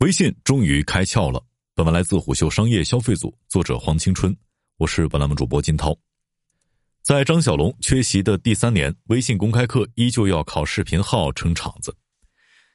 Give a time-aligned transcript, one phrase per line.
[0.00, 1.44] 微信终于开窍了。
[1.74, 4.34] 本文来自虎嗅商业消费组，作者黄青春，
[4.78, 5.94] 我是本栏目主播金涛。
[7.02, 11.94] 在张小龙缺席的第三年，微信公开课依旧要靠视频号撑场子。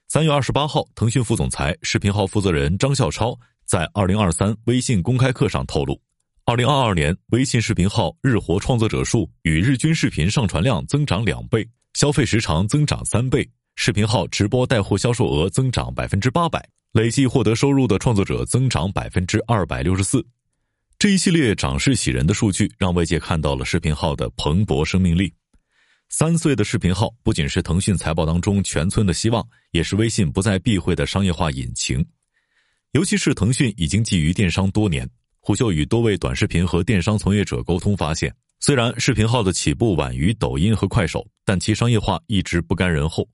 [0.07, 3.36] 三月二十八号，腾讯副总裁、视频号负责人张孝超
[3.66, 6.00] 在二零二三微信公开课上透露，
[6.46, 13.50] 二零二二年微信视频号日活创作者数与日均视频上传量增长两倍，消费时长增长三倍。
[13.76, 16.64] 视频号直播带货销售额增长百分之八百，
[16.96, 20.25] 累计获得收入的创作者增长百分之二百六十四。
[20.97, 25.29] 这一系列涨势喜人的数据，让外界看到了视频号的蓬勃生命力。
[26.07, 32.02] 三岁的视频号不仅是腾讯财报当中全村的希望，也是微信不再避讳的商业化引擎。
[32.94, 35.05] 尤其是腾讯已经觊觎电商多年，
[35.41, 43.27] 虎嗅与多位短视频和电商从业者沟通发现，虽然视频号的起步晚于抖音和快手，但其商业化一直不甘人后。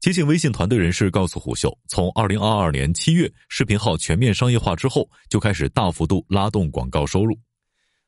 [0.00, 7.36] 接近微信团队人士告诉虎嗅，从二零二二年七月视频号全面商业化之后，就开始大幅度拉动广告收入。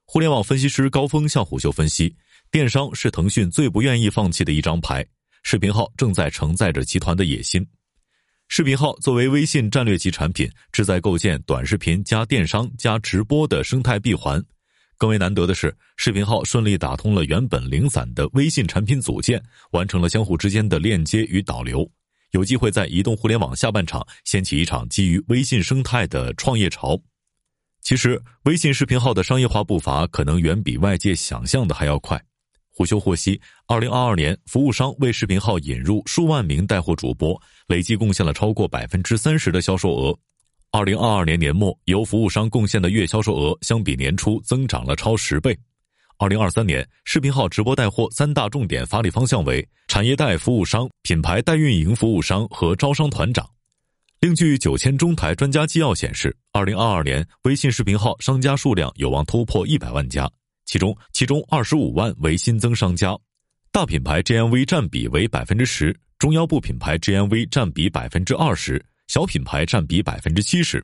[0.04, 2.14] 互联网分析师高峰向虎嗅分析，
[2.48, 5.04] 电商是腾讯最不愿意放弃的一张牌，
[5.42, 7.66] 视频号正在承载着集团的野心。
[8.46, 14.40] 视频号作为微信战略级产品，旨在构建短视频加电商加直播的生态闭环。
[15.00, 21.90] 更为难得的是，视频号顺利打通了原本零散的微信产品组件，完成了相互之间的链接与导流，
[22.32, 27.00] 有机会在移动互联网下半场掀起一场基于微信生态的创业潮。
[27.80, 32.22] 其实，微信视频号的商业化步伐可能远比外界想象的还要快。
[32.68, 40.18] 虎嗅获悉，二零二二年，服务商为视频号引入数万名带货主播，累计贡献了超过百分之三十的销售额。
[40.72, 45.58] 二零二二年年末，由服务商贡献的月销售额相比年初增长了超十倍。
[46.16, 53.44] 二零二三年，视频号直播带货三大重点发力方向为产业带服务商、品牌代运营服务商和招商团长。
[54.20, 60.30] 另据九千中台专家纪要显示，二零二二年微信视频号商家数量有望突破一百万家，
[60.66, 63.18] 其中其中二十五万为新增商家，
[63.72, 68.80] 大品牌 GMV 占比为百分之十，中腰部品牌 GMV 占比百分之二十。
[69.10, 70.80] 小品牌占比百分之七十。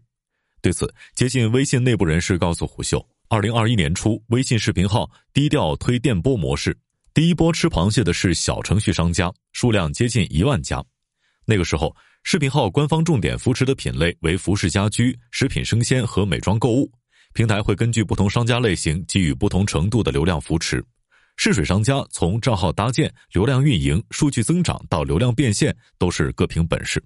[0.61, 6.77] 对此，接近微信内部人士告诉虎嗅，二零二一年初，微信视频号低调推电波模式，
[7.15, 10.85] 第一波吃螃蟹的是小程序商家，数量接近一万家。
[11.45, 11.95] 那个时候，
[12.25, 16.91] 视频号官方重点扶持的品类为服饰家居、食品生鲜和美妆购物，
[17.33, 20.85] 平台会根据不同商家类型给予不同程度的流量扶持。
[21.37, 27.01] 试水商家从账号搭建、流量运营、数据增长到流量变现，都是各凭本事。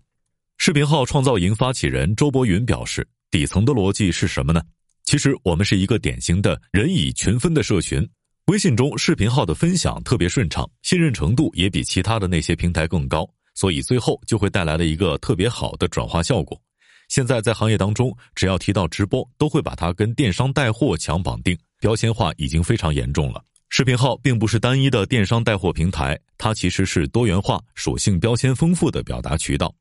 [0.63, 4.61] 视频号创造营发起人周博云表示：“底层的逻辑是什么呢？
[5.05, 8.07] 其实我们是一个典型的人以群分的社群。
[8.49, 16.61] 微信中视频号的分享特别顺畅，信任程度也比其他的那些平台更高，所以最后就会带来了一个特别好的转化效果。
[17.09, 23.43] 现在在行业当中，只要提到直播，都会把它跟电商带货强绑定，标签化已经非常严重了。
[23.71, 29.75] 视频号并不是单一的电商带货平台，它其实是多元化、属性标签丰富的表达渠道。”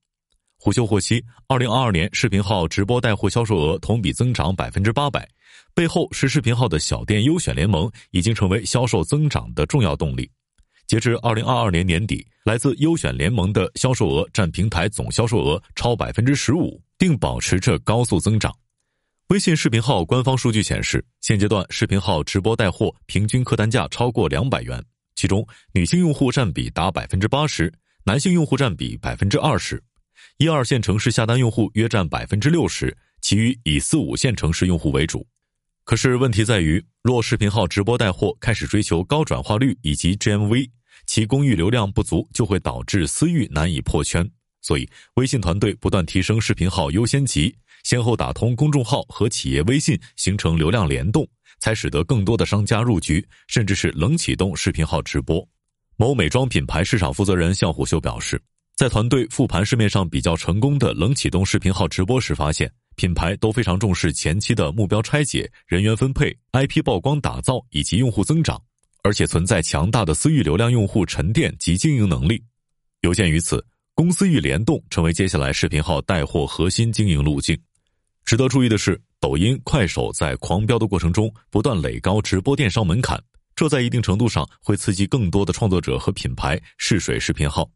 [0.62, 5.26] 虎嗅获悉，二零二二年视频号直播带货销售额同比增长百分之八百，
[5.74, 10.30] 背后是视频号的小店优选联盟已经成为销售增长的重要动力。
[10.86, 18.54] 截至二零二二年年底，来自优选联盟的销售额占平台总销售额超百分之十五，并保持着高速增长。
[19.30, 24.84] 微信视频号官方数据显示，现阶段视频号直播带货平均客单价超过两百元，
[25.16, 27.72] 其中女性用户占比达百分之八十，
[28.04, 29.82] 男性用户占比百分之二十。
[30.42, 35.28] 一二线城市下单用户约占百分之六十，其余以四五线城市用户为主。
[35.84, 40.70] 可是问题在于，若视频号直播带货开始追求高转化率以及 GMV，
[41.06, 44.26] 其公域流量不足，就会导致私域难以破圈。
[44.62, 51.28] 所以，微信团队不断提升视频号优先级，先后打通公众号和企业微信，形成流量联动，
[51.60, 55.46] 才使得更多的商家入局，甚至是冷启动视频号直播。
[55.98, 58.42] 某美妆品牌市场负责人向虎秀表示。
[58.80, 68.58] 在团队复盘市面上比较成功的冷启动视频号直播时，发现品牌都非常重视前期的目标拆解、人员分配、IP 曝光打造以及用户增长，
[69.04, 72.42] 而且存在强大的私域流量用户沉淀及经营能力。
[73.02, 73.62] 有鉴于此，
[73.96, 77.60] 公司域联动成为接下来视频号带货核心经营路径。
[78.24, 83.22] 值得注意的是，抖音、快手在狂飙的过程中不断垒高直播电商门槛，
[83.58, 87.70] 这在一定程度上会刺激更多的创作者和品牌试水视频号。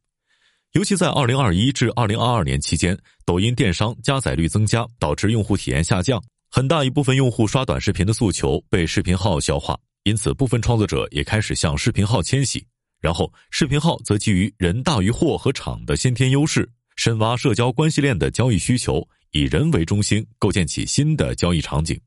[0.74, 12.66] 尤其在二零二一至二零二二年期间，抖音电商加载率增加，导致用户体验下降，很大一部分用户刷短视频的诉求被视频号消化，因此部分创作者也开始向视频号迁徙。
[13.00, 22.00] 然后，视频号则基于人大于货和场的先天优势，深挖社交关系链的交易需求，以人为中心，构建起新的交易场景。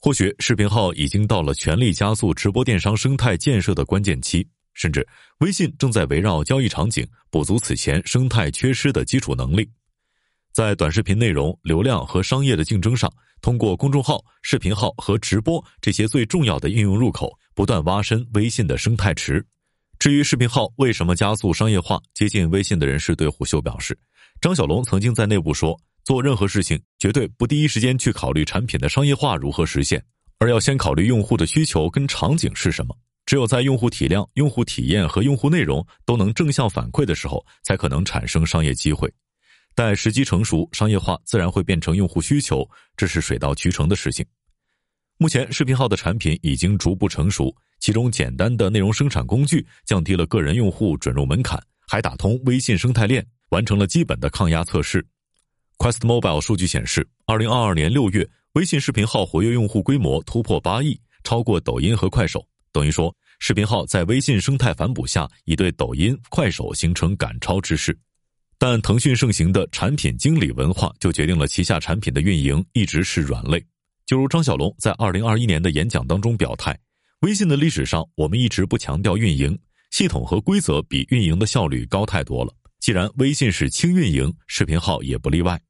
[0.00, 5.06] 或许视频号已经到了全力加速直播电商生态建设的关键期，甚至
[5.38, 9.68] 微信正在围绕交易场景补足此前生态缺失的基础能力。
[10.52, 13.10] 在短视频内容流量和商业的竞争上，
[13.40, 19.44] 通过公众号、视频号和直播这些最重要的应用入口，不断挖深微信的生态池。
[19.98, 23.98] 至于视频号为什么加速商业化，接近微信的人士对虎嗅表示，
[24.40, 25.74] 张小龙曾经在内部说。
[26.04, 30.04] 做任何事情，绝对不第一时间去考虑产品的商业化如何实现，
[30.38, 32.94] 而要先考虑用户的需求跟场景是什么。
[33.26, 39.12] 只有在用户体量、用户体验和用户内容都能正向反馈的时候，才可能产生商业机会。
[39.74, 44.24] 待时机成熟，商业化自然会变成用户需求，这是水到渠成的事情。
[45.16, 55.04] 目前，视频号的产品已经逐步成熟，其中简单的内容生产工具降低了个人用户准入门槛，还打通微信生态链，完成了基本的抗压测试。
[55.78, 62.46] Quest Mobile 数据显示，二零二二年六月，微信视频号活跃用户规模突破八亿，超过抖音和快手。
[62.74, 67.96] 等于说，视频号在微信生态反哺下，已对抖音、快手形成赶超之势。
[68.58, 73.64] 但腾讯盛行的产品经理文化，就决定了旗下产品的运营一直是软肋。
[74.06, 76.76] 就如张小龙在二零二一年的演讲当中表态
[77.22, 79.56] ：“微信的历史上，我们一直不强调运营
[79.92, 85.60] 系统和规则，比运营的效率高太多了。”既然微信是轻运营，视频号也不例外。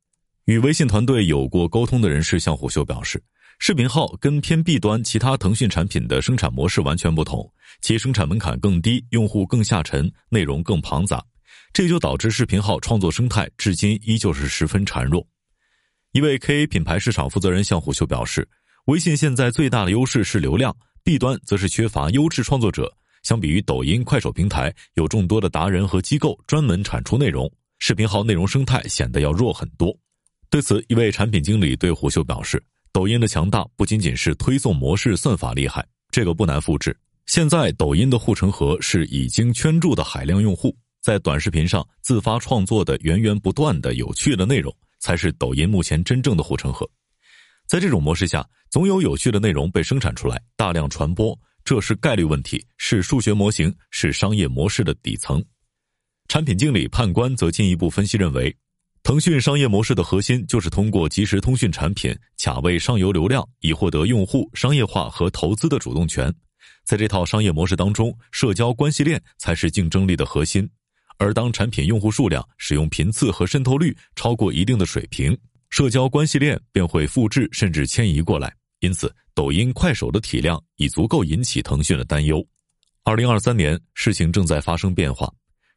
[0.47, 3.23] 与微信团队有过沟通的人士向虎嗅表示，
[3.67, 7.51] 视频号跟偏 B 端其他腾讯产品的生产模式完全不同，
[7.81, 11.25] 其生产门槛更低，用户更下沉，内容更庞杂，
[11.73, 15.27] 这就导致视频号创作生态至今依旧是十分孱弱。
[16.13, 18.47] 一位 KA 品牌市场负责人向虎嗅表示，
[18.85, 22.95] 微信现在最大的优势是流量，B 端则是缺乏优质创作者。
[23.23, 29.99] 相比于抖音、快手平台，有众多的达人和机构专门产出内容，视频号内容生态显得要弱很多。
[30.51, 32.63] 对此，一位产品经理对虎嗅表示
[32.95, 36.97] ：“抖音的强大不仅仅是推送模式算法厉害，这个不难复制。
[37.27, 46.89] 现在抖音的护城河是已经圈住的海量用户，在短视频上自发创作的源源不断的有趣的内容，才是抖音目前真正的护城河。
[47.67, 55.45] 在这种模式下，总有有趣的内容被生产出来，大量传播。”这是概率问题，是数学模型，是商业模式的底层。
[56.29, 58.55] 产品经理判官则进一步分析认为，
[59.05, 66.35] 腾讯商业模式的核心就是通过即时通讯产品卡位上游流量，以获得用户商业化和投资的主动权。
[66.85, 70.67] 在这套商业模式当中，社交关系链才是竞争力的核心。
[71.19, 75.37] 而当产品用户数量、使用频次和渗透率超过一定的水平，
[75.69, 78.57] 社交关系链便会复制甚至迁移过来。
[78.81, 82.43] 因此，抖音、快手的体量已足够引起腾讯的担忧。
[83.03, 85.31] 二零二三年，事情正在发生变化。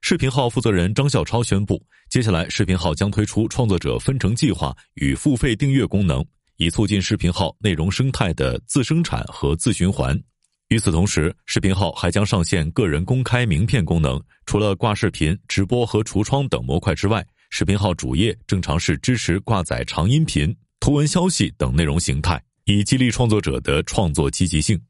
[0.09, 6.25] 视频号负责人张孝超宣布，接下来视频号将推出创作者分成计划与付费订阅功能，
[6.56, 10.18] 以促进视频号内容生态的自生产和自循环。
[10.69, 14.18] 与此同时，视频号还将上线个人公开名片功能。
[14.45, 22.42] 除了挂视频、直播和橱窗等模块之外，视频号主页正常是支持挂载长音频、图文消息等内容形态。
[22.63, 24.81] 以激励创作者的创作积极性。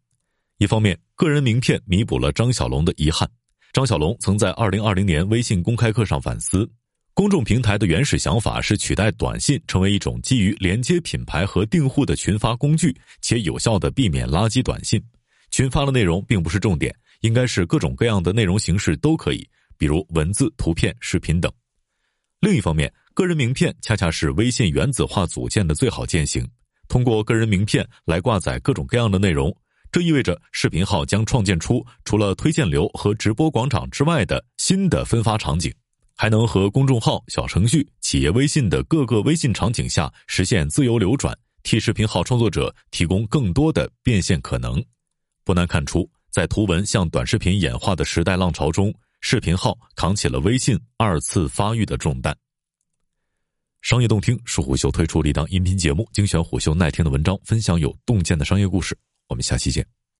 [0.59, 3.27] 一方面，个人名片弥补了张小龙的遗憾。
[3.73, 6.67] 张小龙曾在二零二零年微信公开课上反思，
[7.13, 15.01] 公众平台的原始想法是取代短信，成为一种基于连接品牌和订户的群发工具，且有效的避免垃圾短信。
[15.51, 19.47] 群发的内容并不是重点，应该是各种各样的内容形式都可以，
[19.77, 21.51] 比如文字、图片、视频等。
[22.39, 26.47] 另一方面，个人名片恰恰是微信原子化组件的最好践行。
[26.87, 29.55] 通过个人名片来挂载各种各样的内容，
[29.91, 35.73] 这意味着视频号将创建出除了推荐流和直播广场之外的新的分发场景，
[36.15, 44.83] 还能和公众号、小程序、企业微信的各个微信场景下实现自由流转，替视频号创作者提供更多的变现可能。
[45.43, 52.35] 不难看出，在图文向短视频演化的时代浪潮中，视频号扛起了微信二次发育的重担。
[53.81, 58.97] 商业洞听是虎嗅推出的一档音频节目，精选虎嗅耐听的文章，分享有洞见的商业故事。
[59.27, 59.85] 我们下期见。